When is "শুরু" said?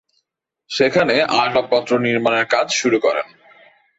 2.71-2.97